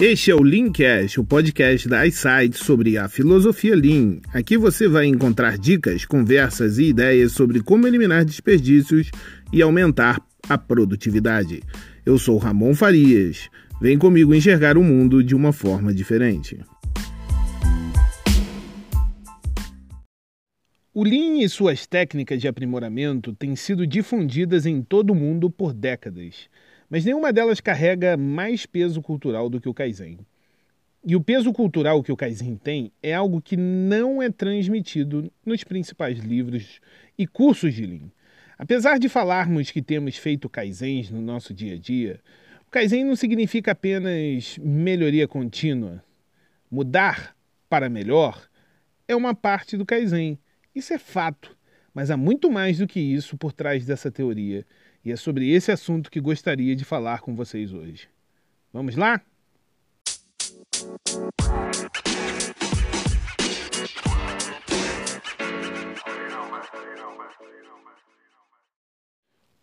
[0.00, 4.20] Este é o Leancast, o podcast da iSight sobre a filosofia Lean.
[4.32, 9.10] Aqui você vai encontrar dicas, conversas e ideias sobre como eliminar desperdícios
[9.52, 11.64] e aumentar a produtividade.
[12.06, 13.50] Eu sou Ramon Farias.
[13.80, 16.60] Vem comigo enxergar o mundo de uma forma diferente.
[20.94, 25.74] O Lean e suas técnicas de aprimoramento têm sido difundidas em todo o mundo por
[25.74, 26.48] décadas
[26.88, 30.18] mas nenhuma delas carrega mais peso cultural do que o Kaizen.
[31.04, 35.62] E o peso cultural que o Kaizen tem é algo que não é transmitido nos
[35.62, 36.80] principais livros
[37.16, 38.10] e cursos de Lean.
[38.58, 42.20] Apesar de falarmos que temos feito Kaizens no nosso dia a dia,
[42.66, 46.02] o Kaizen não significa apenas melhoria contínua.
[46.70, 47.36] Mudar
[47.68, 48.48] para melhor
[49.06, 50.38] é uma parte do Kaizen.
[50.74, 51.56] Isso é fato,
[51.94, 54.66] mas há muito mais do que isso por trás dessa teoria
[55.04, 58.08] e é sobre esse assunto que gostaria de falar com vocês hoje.
[58.72, 59.22] Vamos lá?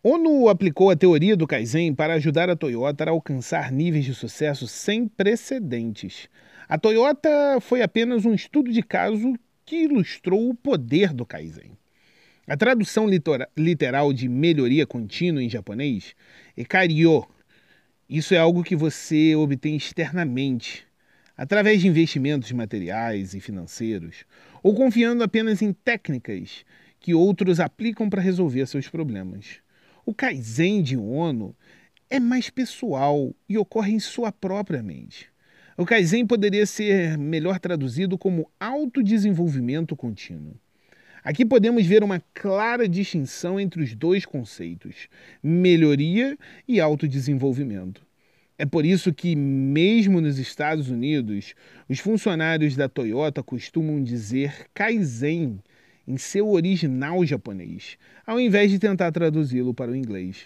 [0.07, 4.67] Ono aplicou a teoria do Kaizen para ajudar a Toyota a alcançar níveis de sucesso
[4.67, 6.29] sem precedentes.
[6.69, 9.33] A Toyota foi apenas um estudo de caso
[9.65, 11.75] que ilustrou o poder do Kaizen.
[12.47, 13.07] A tradução
[13.57, 16.15] literal de melhoria contínua em japonês
[16.55, 17.25] é kairyo.
[18.07, 20.85] Isso é algo que você obtém externamente,
[21.35, 24.25] através de investimentos materiais e financeiros,
[24.61, 26.63] ou confiando apenas em técnicas
[26.99, 29.59] que outros aplicam para resolver seus problemas.
[30.05, 31.55] O Kaizen de Ono
[32.11, 35.29] é mais pessoal e ocorre em sua própria mente.
[35.75, 40.55] O Kaizen poderia ser melhor traduzido como autodesenvolvimento contínuo.
[41.25, 45.07] Aqui podemos ver uma clara distinção entre os dois conceitos,
[45.41, 46.37] melhoria
[46.67, 48.05] e autodesenvolvimento.
[48.59, 51.55] É por isso que, mesmo nos Estados Unidos,
[51.89, 55.59] os funcionários da Toyota costumam dizer Kaizen
[56.07, 60.45] em seu original japonês, ao invés de tentar traduzi-lo para o inglês.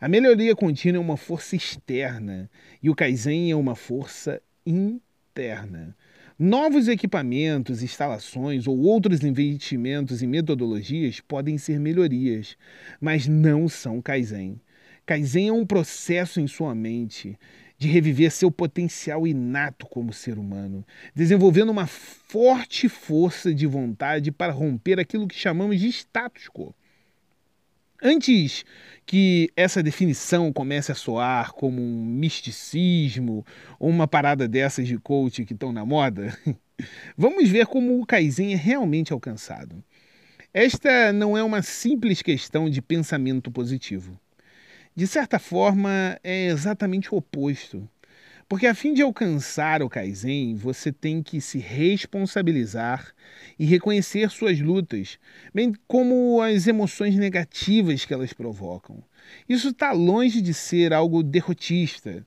[0.00, 2.50] A melhoria contínua é uma força externa
[2.82, 5.96] e o Kaizen é uma força interna.
[6.40, 12.56] Novos equipamentos, instalações ou outros investimentos e metodologias podem ser melhorias,
[13.00, 14.60] mas não são Kaizen.
[15.04, 17.36] Kaizen é um processo em sua mente
[17.76, 24.52] de reviver seu potencial inato como ser humano, desenvolvendo uma forte força de vontade para
[24.52, 26.72] romper aquilo que chamamos de status quo.
[28.00, 28.64] Antes
[29.04, 33.44] que essa definição comece a soar como um misticismo
[33.78, 36.36] ou uma parada dessas de coach que estão na moda,
[37.16, 39.82] vamos ver como o Kaizen é realmente alcançado.
[40.54, 44.18] Esta não é uma simples questão de pensamento positivo.
[44.94, 47.88] De certa forma, é exatamente o oposto.
[48.48, 53.12] Porque a fim de alcançar o Kaizen, você tem que se responsabilizar
[53.58, 55.18] e reconhecer suas lutas,
[55.54, 59.04] bem como as emoções negativas que elas provocam.
[59.46, 62.24] Isso está longe de ser algo derrotista,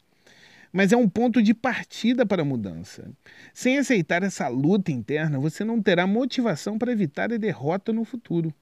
[0.72, 3.10] mas é um ponto de partida para a mudança.
[3.52, 8.54] Sem aceitar essa luta interna, você não terá motivação para evitar a derrota no futuro.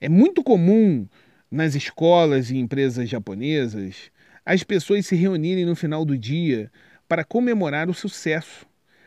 [0.00, 1.06] É muito comum
[1.48, 4.10] nas escolas e empresas japonesas
[4.44, 6.70] as pessoas se reunirem no final do dia
[7.08, 8.66] para comemorar o sucesso,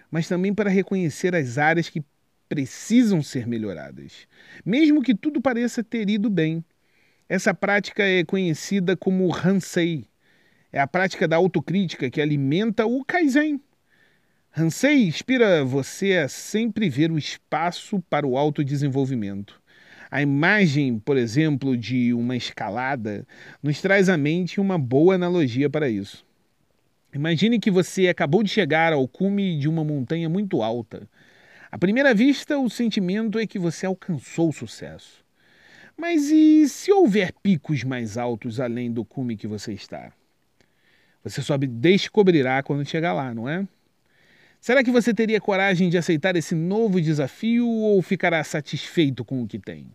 [0.09, 2.03] mas também para reconhecer as áreas que
[2.48, 4.28] precisam ser melhoradas,
[4.66, 6.64] mesmo que tudo pareça ter ido bem.
[7.28, 10.06] Essa prática é conhecida como Hansei.
[10.72, 13.62] É a prática da autocrítica que alimenta o Kaizen.
[14.56, 19.62] Hansei inspira você a sempre ver o espaço para o autodesenvolvimento.
[20.09, 23.28] A imagem, por exemplo, de uma escalada
[23.62, 26.25] nos traz à mente uma boa analogia para isso.
[27.13, 31.09] Imagine que você acabou de chegar ao cume de uma montanha muito alta.
[31.69, 35.25] À primeira vista, o sentimento é que você alcançou o sucesso.
[35.97, 40.13] Mas e se houver picos mais altos além do cume que você está?
[41.24, 43.68] Você só descobrirá quando chegar lá, não é?
[44.62, 49.48] Será que você teria coragem de aceitar esse novo desafio ou ficará satisfeito com o
[49.48, 49.88] que tem?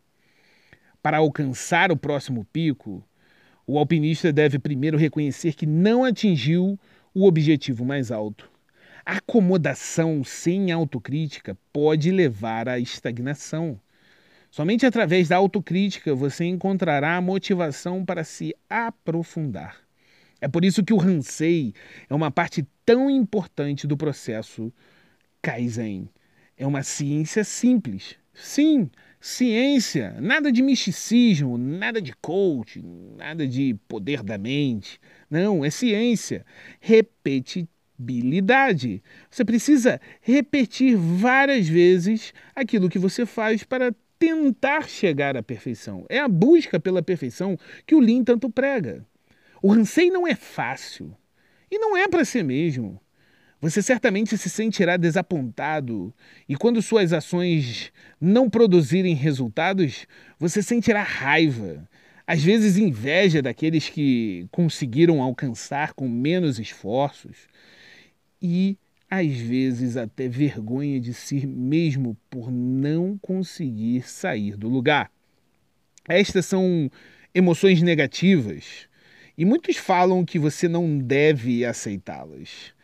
[1.02, 3.02] Para alcançar o próximo pico,
[3.66, 6.78] o alpinista deve primeiro reconhecer que não atingiu
[7.12, 8.48] o objetivo mais alto.
[9.04, 13.80] Acomodação sem autocrítica pode levar à estagnação.
[14.48, 19.78] Somente através da autocrítica você encontrará a motivação para se aprofundar.
[20.40, 21.74] É por isso que o Hansei
[22.08, 24.72] é uma parte tão importante do processo
[25.40, 26.08] Kaizen.
[26.56, 28.21] É uma ciência simples.
[28.34, 28.90] Sim,
[29.20, 32.82] ciência, nada de misticismo, nada de coach,
[33.16, 35.00] nada de poder da mente.
[35.30, 36.44] Não, é ciência
[36.80, 37.68] repetida
[38.02, 39.02] habilidade.
[39.30, 46.04] Você precisa repetir várias vezes aquilo que você faz para tentar chegar à perfeição.
[46.08, 47.56] É a busca pela perfeição
[47.86, 49.06] que o Lean tanto prega.
[49.62, 51.16] O Hansei não é fácil.
[51.70, 53.00] E não é para ser mesmo.
[53.62, 56.12] Você certamente se sentirá desapontado,
[56.48, 60.04] e quando suas ações não produzirem resultados,
[60.36, 61.88] você sentirá raiva,
[62.26, 67.36] às vezes inveja daqueles que conseguiram alcançar com menos esforços,
[68.42, 68.76] e
[69.08, 75.08] às vezes até vergonha de si mesmo por não conseguir sair do lugar.
[76.08, 76.90] Estas são
[77.32, 78.88] emoções negativas,
[79.38, 82.74] e muitos falam que você não deve aceitá-las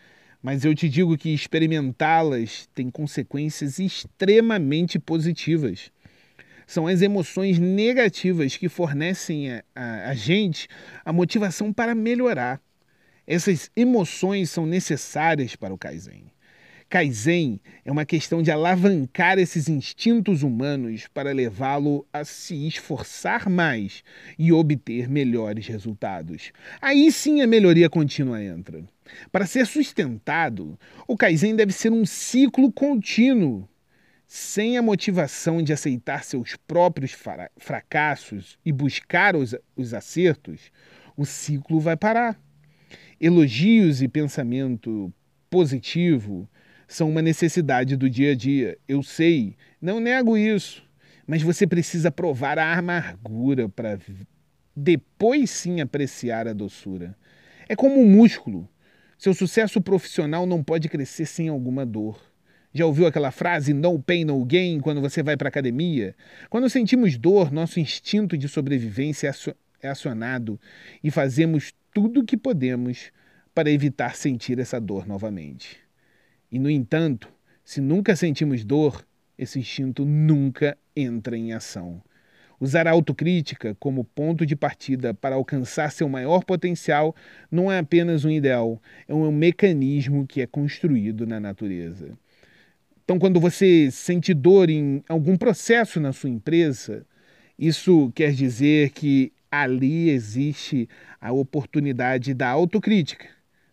[0.48, 5.92] mas eu te digo que experimentá-las tem consequências extremamente positivas.
[6.66, 10.66] São as emoções negativas que fornecem a, a, a gente
[11.04, 12.62] a motivação para melhorar.
[13.26, 16.32] Essas emoções são necessárias para o Kaizen.
[16.88, 24.02] Kaizen é uma questão de alavancar esses instintos humanos para levá-lo a se esforçar mais
[24.38, 26.50] e obter melhores resultados.
[26.80, 28.82] Aí sim a melhoria contínua entra.
[29.30, 33.68] Para ser sustentado, o Kaizen deve ser um ciclo contínuo.
[34.26, 37.16] Sem a motivação de aceitar seus próprios
[37.58, 40.70] fracassos e buscar os, os acertos,
[41.16, 42.38] o ciclo vai parar.
[43.20, 45.12] Elogios e pensamento
[45.50, 46.48] positivo
[46.88, 48.78] são uma necessidade do dia a dia.
[48.88, 50.82] Eu sei, não nego isso.
[51.26, 53.98] Mas você precisa provar a amargura para
[54.74, 57.14] depois sim apreciar a doçura.
[57.68, 58.66] É como um músculo.
[59.18, 62.18] Seu sucesso profissional não pode crescer sem alguma dor.
[62.72, 66.14] Já ouviu aquela frase no pain, no gain quando você vai para a academia?
[66.48, 69.30] Quando sentimos dor, nosso instinto de sobrevivência
[69.82, 70.58] é acionado
[71.02, 73.10] e fazemos tudo o que podemos
[73.54, 75.87] para evitar sentir essa dor novamente.
[76.50, 77.28] E, no entanto,
[77.64, 79.06] se nunca sentimos dor,
[79.36, 82.02] esse instinto nunca entra em ação.
[82.60, 87.14] Usar a autocrítica como ponto de partida para alcançar seu maior potencial
[87.50, 92.18] não é apenas um ideal, é um mecanismo que é construído na natureza.
[93.04, 97.06] Então, quando você sente dor em algum processo na sua empresa,
[97.58, 100.88] isso quer dizer que ali existe
[101.20, 103.26] a oportunidade da autocrítica,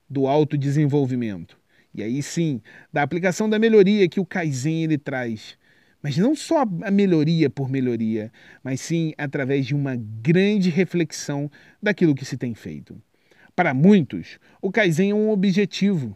[0.09, 1.57] do autodesenvolvimento.
[1.95, 2.61] E aí sim,
[2.91, 5.57] da aplicação da melhoria que o Kaizen ele traz.
[6.01, 8.31] Mas não só a melhoria por melhoria,
[8.61, 11.49] mas sim através de uma grande reflexão
[11.81, 13.01] daquilo que se tem feito.
[13.55, 16.15] Para muitos, o Kaizen é um objetivo,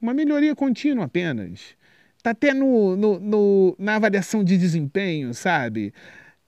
[0.00, 1.76] uma melhoria contínua apenas.
[2.16, 5.92] Está até no, no, no, na avaliação de desempenho, sabe?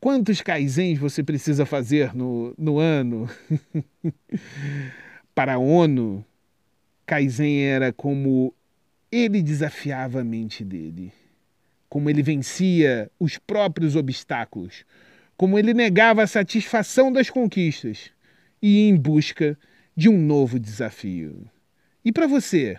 [0.01, 3.29] Quantos Kaizens você precisa fazer no, no ano?
[5.35, 6.25] Para a ONU,
[7.05, 8.55] Kaizen era como
[9.13, 11.13] ele desafiava a mente dele,
[11.89, 14.85] como ele vencia os próprios obstáculos,
[15.37, 18.11] como ele negava a satisfação das conquistas
[18.63, 19.59] e ia em busca
[19.97, 21.51] de um novo desafio.
[22.05, 22.79] E para você,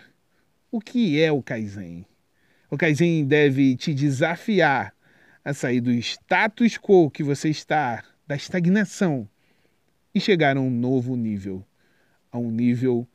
[0.70, 2.06] o que é o Kaizen?
[2.70, 4.94] O Kaizen deve te desafiar
[5.44, 9.28] a sair do status quo que você está, da estagnação,
[10.14, 11.66] e chegar a um novo nível,
[12.30, 13.06] a um nível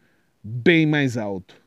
[0.43, 1.66] bem mais alto